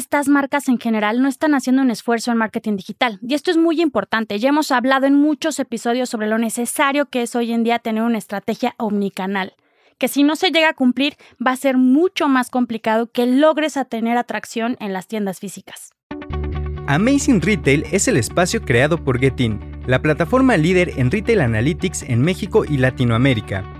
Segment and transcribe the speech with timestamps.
[0.00, 3.18] estas marcas en general no están haciendo un esfuerzo en marketing digital.
[3.22, 4.38] Y esto es muy importante.
[4.38, 8.02] Ya hemos hablado en muchos episodios sobre lo necesario que es hoy en día tener
[8.02, 9.54] una estrategia omnicanal,
[9.98, 11.16] que si no se llega a cumplir
[11.46, 15.90] va a ser mucho más complicado que logres a tener atracción en las tiendas físicas.
[16.86, 22.22] Amazing Retail es el espacio creado por Getin, la plataforma líder en retail analytics en
[22.22, 23.79] México y Latinoamérica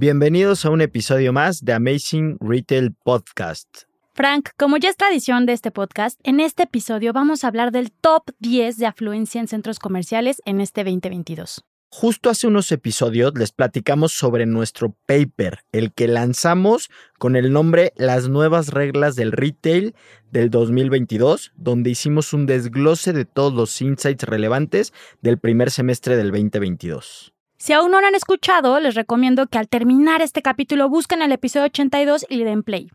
[0.00, 3.82] Bienvenidos a un episodio más de Amazing Retail Podcast.
[4.14, 7.92] Frank, como ya es tradición de este podcast, en este episodio vamos a hablar del
[7.92, 11.66] top 10 de afluencia en centros comerciales en este 2022.
[11.90, 17.92] Justo hace unos episodios les platicamos sobre nuestro paper, el que lanzamos con el nombre
[17.96, 19.94] Las nuevas reglas del retail
[20.30, 26.30] del 2022, donde hicimos un desglose de todos los insights relevantes del primer semestre del
[26.30, 27.34] 2022.
[27.60, 31.30] Si aún no lo han escuchado, les recomiendo que al terminar este capítulo busquen el
[31.30, 32.88] episodio 82 y le den play.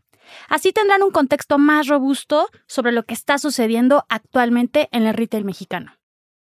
[0.48, 5.44] Así tendrán un contexto más robusto sobre lo que está sucediendo actualmente en el retail
[5.44, 5.92] mexicano.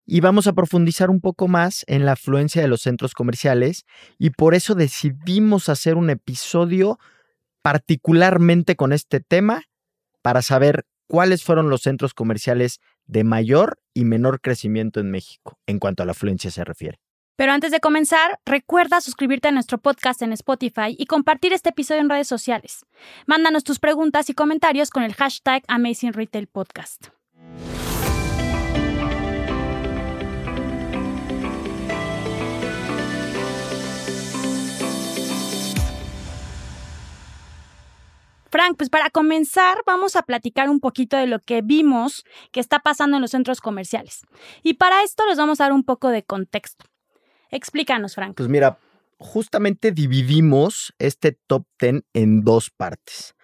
[0.07, 3.87] Y vamos a profundizar un poco más en la afluencia de los centros comerciales
[4.19, 7.01] y por eso decidimos hacer un episodio
[7.61, 9.65] particularmente con este tema
[10.23, 15.81] para saber cuáles fueron los centros comerciales de mayor y menor crecimiento en México en
[15.81, 17.01] cuanto a la afluencia se refiere.
[17.37, 22.01] Pero antes de comenzar, recuerda suscribirte a nuestro podcast en Spotify y compartir este episodio
[22.01, 22.85] en redes sociales.
[23.27, 27.09] Mándanos tus preguntas y comentarios con el hashtag Amazing Retail Podcast.
[38.51, 42.81] Frank, pues para comenzar vamos a platicar un poquito de lo que vimos que está
[42.81, 44.27] pasando en los centros comerciales.
[44.63, 46.92] Y para esto les vamos a dar un poco de contexto.
[47.53, 48.35] Explícanos, Frank.
[48.35, 48.79] Pues mira,
[49.19, 53.35] justamente dividimos este top 10 en dos partes.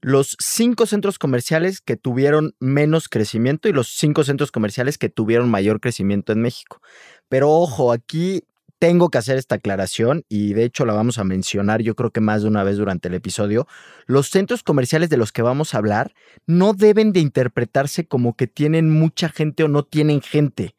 [0.00, 5.48] Los cinco centros comerciales que tuvieron menos crecimiento y los cinco centros comerciales que tuvieron
[5.48, 6.82] mayor crecimiento en México.
[7.28, 8.42] Pero ojo, aquí
[8.80, 12.20] tengo que hacer esta aclaración y de hecho la vamos a mencionar yo creo que
[12.20, 13.68] más de una vez durante el episodio.
[14.06, 16.14] Los centros comerciales de los que vamos a hablar
[16.48, 20.74] no deben de interpretarse como que tienen mucha gente o no tienen gente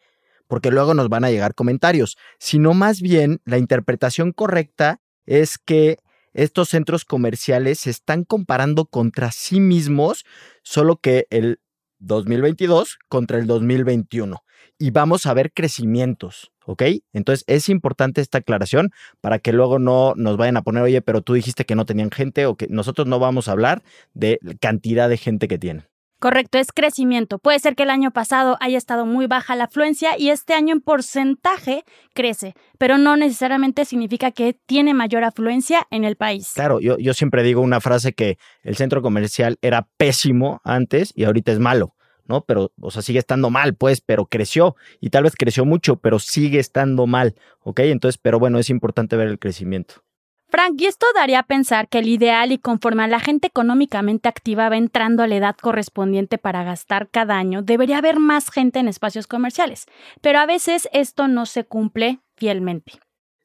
[0.53, 5.97] porque luego nos van a llegar comentarios, sino más bien la interpretación correcta es que
[6.35, 10.25] estos centros comerciales se están comparando contra sí mismos,
[10.61, 11.59] solo que el
[11.97, 14.43] 2022 contra el 2021.
[14.77, 16.83] Y vamos a ver crecimientos, ¿ok?
[17.13, 21.23] Entonces es importante esta aclaración para que luego no nos vayan a poner, oye, pero
[21.23, 23.81] tú dijiste que no tenían gente o que nosotros no vamos a hablar
[24.13, 25.92] de cantidad de gente que tienen.
[26.23, 27.37] Correcto, es crecimiento.
[27.37, 30.71] Puede ser que el año pasado haya estado muy baja la afluencia y este año
[30.73, 36.53] en porcentaje crece, pero no necesariamente significa que tiene mayor afluencia en el país.
[36.55, 41.25] Claro, yo, yo siempre digo una frase que el centro comercial era pésimo antes y
[41.25, 41.93] ahorita es malo.
[42.25, 42.45] ¿no?
[42.45, 46.19] Pero, o sea, sigue estando mal, pues, pero creció y tal vez creció mucho, pero
[46.19, 47.81] sigue estando mal, ¿ok?
[47.81, 49.95] Entonces, pero bueno, es importante ver el crecimiento.
[50.53, 54.29] Frank, y esto daría a pensar que el ideal y conforme a la gente económicamente
[54.29, 58.77] activa va entrando a la edad correspondiente para gastar cada año, debería haber más gente
[58.77, 59.87] en espacios comerciales,
[60.21, 62.91] pero a veces esto no se cumple fielmente.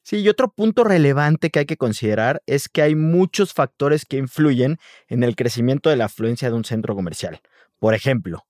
[0.03, 4.17] Sí, y otro punto relevante que hay que considerar es que hay muchos factores que
[4.17, 4.77] influyen
[5.07, 7.41] en el crecimiento de la afluencia de un centro comercial.
[7.79, 8.45] Por ejemplo,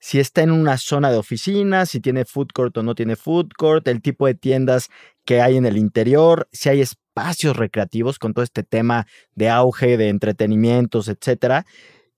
[0.00, 3.52] si está en una zona de oficinas, si tiene food court o no tiene food
[3.56, 4.90] court, el tipo de tiendas
[5.24, 9.96] que hay en el interior, si hay espacios recreativos con todo este tema de auge,
[9.98, 11.66] de entretenimientos, etcétera.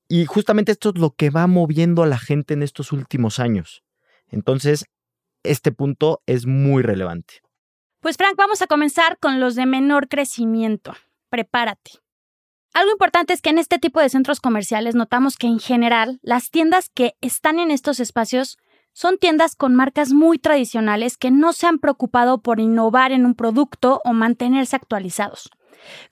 [0.09, 3.83] Y justamente esto es lo que va moviendo a la gente en estos últimos años.
[4.29, 4.85] Entonces,
[5.43, 7.43] este punto es muy relevante.
[8.01, 10.95] Pues Frank, vamos a comenzar con los de menor crecimiento.
[11.29, 11.93] Prepárate.
[12.73, 16.51] Algo importante es que en este tipo de centros comerciales notamos que en general las
[16.51, 18.59] tiendas que están en estos espacios
[18.95, 23.35] son tiendas con marcas muy tradicionales que no se han preocupado por innovar en un
[23.35, 25.51] producto o mantenerse actualizados.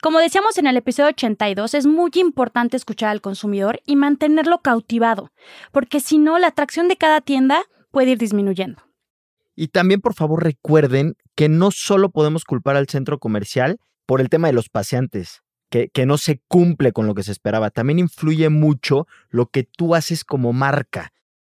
[0.01, 5.31] Como decíamos en el episodio 82, es muy importante escuchar al consumidor y mantenerlo cautivado,
[5.71, 8.83] porque si no, la atracción de cada tienda puede ir disminuyendo.
[9.55, 14.29] Y también, por favor, recuerden que no solo podemos culpar al centro comercial por el
[14.29, 17.69] tema de los paseantes que, que no se cumple con lo que se esperaba.
[17.69, 21.13] También influye mucho lo que tú haces como marca.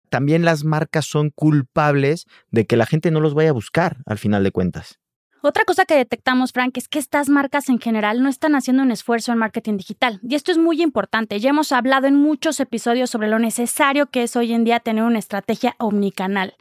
[0.09, 4.19] También las marcas son culpables de que la gente no los vaya a buscar al
[4.19, 4.99] final de cuentas.
[5.41, 8.91] Otra cosa que detectamos, Frank, es que estas marcas en general no están haciendo un
[8.91, 10.19] esfuerzo en marketing digital.
[10.23, 11.39] Y esto es muy importante.
[11.39, 15.05] Ya hemos hablado en muchos episodios sobre lo necesario que es hoy en día tener
[15.05, 16.57] una estrategia omnicanal.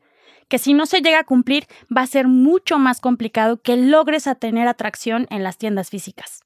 [0.47, 1.65] Que si no se llega a cumplir,
[1.95, 6.41] va a ser mucho más complicado que logres a tener atracción en las tiendas físicas.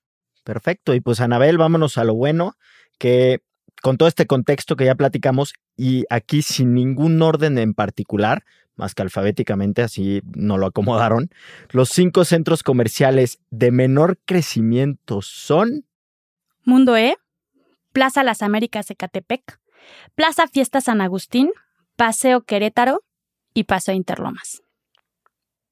[0.45, 0.93] Perfecto.
[0.93, 2.55] Y pues, Anabel, vámonos a lo bueno,
[2.97, 3.41] que
[3.81, 8.43] con todo este contexto que ya platicamos, y aquí sin ningún orden en particular,
[8.75, 11.29] más que alfabéticamente, así no lo acomodaron.
[11.69, 15.85] Los cinco centros comerciales de menor crecimiento son...
[16.63, 17.17] Mundo E,
[17.91, 19.59] Plaza Las Américas Ecatepec,
[20.15, 21.51] Plaza Fiesta San Agustín,
[21.95, 23.03] Paseo Querétaro
[23.53, 24.63] y Paseo Interlomas.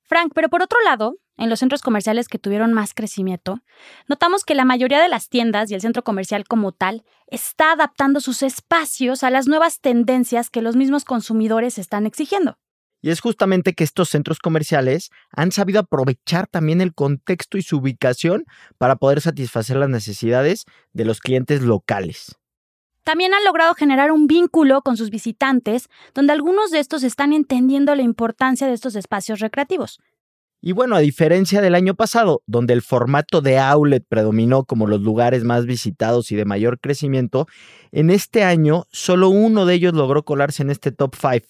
[0.03, 3.61] Frank, pero por otro lado, en los centros comerciales que tuvieron más crecimiento,
[4.07, 8.19] notamos que la mayoría de las tiendas y el centro comercial como tal está adaptando
[8.19, 12.57] sus espacios a las nuevas tendencias que los mismos consumidores están exigiendo.
[13.01, 17.77] Y es justamente que estos centros comerciales han sabido aprovechar también el contexto y su
[17.77, 18.43] ubicación
[18.77, 22.35] para poder satisfacer las necesidades de los clientes locales.
[23.05, 27.95] También han logrado generar un vínculo con sus visitantes, donde algunos de estos están entendiendo
[27.95, 29.99] la importancia de estos espacios recreativos.
[30.61, 35.01] Y bueno, a diferencia del año pasado, donde el formato de outlet predominó como los
[35.01, 37.47] lugares más visitados y de mayor crecimiento,
[37.91, 41.47] en este año solo uno de ellos logró colarse en este top 5,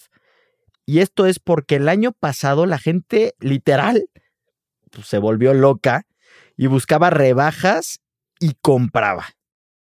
[0.90, 4.10] y esto es porque el año pasado la gente literal
[4.90, 6.08] pues, se volvió loca
[6.58, 8.00] y buscaba rebajas
[8.40, 9.28] y compraba.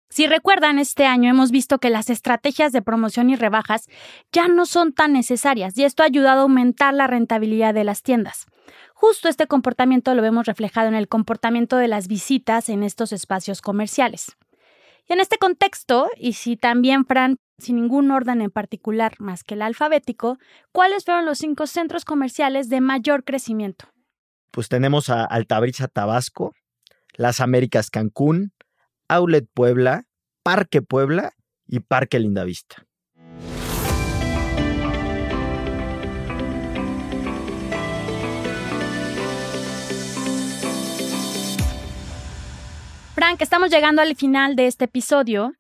[0.09, 3.87] Si recuerdan, este año hemos visto que las estrategias de promoción y rebajas
[4.33, 8.03] ya no son tan necesarias y esto ha ayudado a aumentar la rentabilidad de las
[8.03, 8.47] tiendas.
[8.99, 13.61] Justo este comportamiento lo vemos reflejado en el comportamiento de las visitas en estos espacios
[13.61, 14.39] comerciales.
[15.07, 19.53] Y en este contexto, y si también, Fran, sin ningún orden en particular más que
[19.53, 20.39] el alfabético,
[20.73, 23.87] ¿cuáles fueron los cinco centros comerciales de mayor crecimiento?
[24.51, 26.55] Pues tenemos a Altabrisa Tabasco,
[27.13, 28.55] Las Américas Cancún,
[29.09, 30.07] Outlet Puebla,
[30.43, 31.35] Parque Puebla
[31.67, 32.86] y Parque Lindavista.
[43.27, 45.55] Frank, estamos llegando al final de este episodio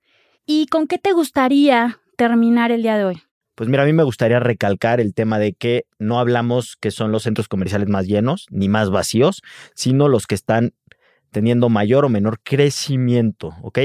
[0.46, 3.22] ¿Y con qué te gustaría terminar el día de hoy?
[3.56, 7.10] Pues mira, a mí me gustaría recalcar el tema de que no hablamos que son
[7.10, 9.42] los centros comerciales más llenos ni más vacíos,
[9.74, 10.74] sino los que están
[11.32, 13.80] teniendo mayor o menor crecimiento, ¿ok?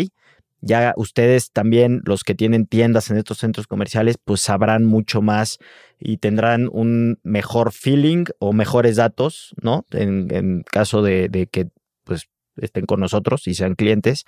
[0.60, 5.58] Ya ustedes también, los que tienen tiendas en estos centros comerciales, pues sabrán mucho más
[5.98, 9.88] y tendrán un mejor feeling o mejores datos, ¿no?
[9.90, 11.70] En, caso de, de que
[12.04, 14.24] pues estén con nosotros y sean clientes,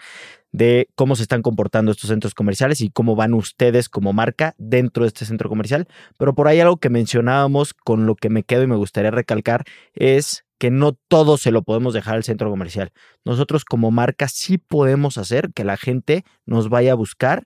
[0.51, 5.03] de cómo se están comportando estos centros comerciales y cómo van ustedes como marca dentro
[5.03, 5.87] de este centro comercial.
[6.17, 9.63] Pero por ahí algo que mencionábamos con lo que me quedo y me gustaría recalcar
[9.93, 12.91] es que no todo se lo podemos dejar al centro comercial.
[13.25, 17.45] Nosotros como marca sí podemos hacer que la gente nos vaya a buscar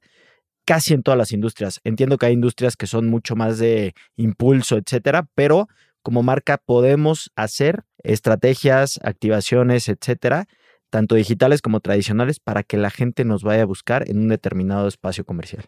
[0.65, 1.79] casi en todas las industrias.
[1.83, 5.67] Entiendo que hay industrias que son mucho más de impulso, etcétera, pero
[6.03, 10.47] como marca podemos hacer estrategias, activaciones, etcétera,
[10.89, 14.87] tanto digitales como tradicionales, para que la gente nos vaya a buscar en un determinado
[14.87, 15.65] espacio comercial.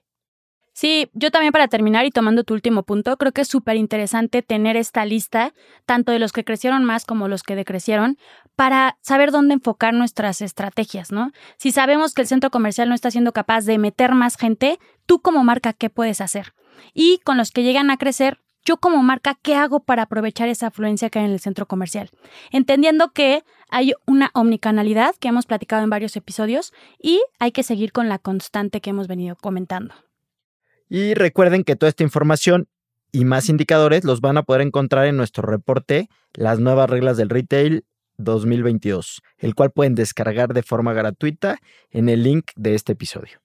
[0.79, 4.41] Sí, yo también para terminar y tomando tu último punto, creo que es súper interesante
[4.41, 5.53] tener esta lista,
[5.85, 8.17] tanto de los que crecieron más como los que decrecieron,
[8.55, 11.33] para saber dónde enfocar nuestras estrategias, ¿no?
[11.57, 15.19] Si sabemos que el centro comercial no está siendo capaz de meter más gente, tú
[15.19, 16.53] como marca, ¿qué puedes hacer?
[16.93, 20.67] Y con los que llegan a crecer, yo como marca, ¿qué hago para aprovechar esa
[20.67, 22.09] afluencia que hay en el centro comercial?
[22.51, 27.91] Entendiendo que hay una omnicanalidad que hemos platicado en varios episodios y hay que seguir
[27.91, 29.93] con la constante que hemos venido comentando.
[30.89, 32.67] Y recuerden que toda esta información
[33.11, 37.29] y más indicadores los van a poder encontrar en nuestro reporte Las nuevas reglas del
[37.29, 37.85] retail
[38.17, 41.57] 2022, el cual pueden descargar de forma gratuita
[41.89, 43.39] en el link de este episodio.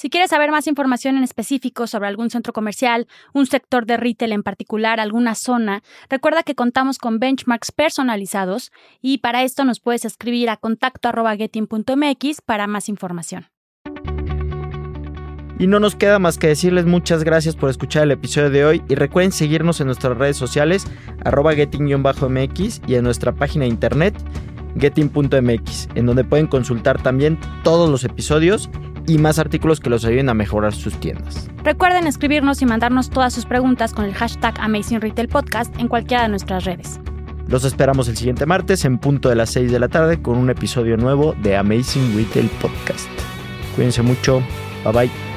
[0.00, 4.32] Si quieres saber más información en específico sobre algún centro comercial, un sector de retail
[4.32, 10.06] en particular, alguna zona, recuerda que contamos con benchmarks personalizados y para esto nos puedes
[10.06, 13.48] escribir a contacto.getting.mx para más información.
[15.58, 18.82] Y no nos queda más que decirles muchas gracias por escuchar el episodio de hoy
[18.88, 20.86] y recuerden seguirnos en nuestras redes sociales
[21.26, 24.14] arroba getting-mx y en nuestra página de internet
[24.78, 28.70] getting.mx, en donde pueden consultar también todos los episodios
[29.06, 31.48] y más artículos que los ayuden a mejorar sus tiendas.
[31.64, 36.22] Recuerden escribirnos y mandarnos todas sus preguntas con el hashtag Amazing Retail Podcast en cualquiera
[36.24, 37.00] de nuestras redes.
[37.48, 40.50] Los esperamos el siguiente martes en punto de las 6 de la tarde con un
[40.50, 43.08] episodio nuevo de Amazing Retail Podcast.
[43.74, 44.42] Cuídense mucho.
[44.84, 45.29] Bye bye.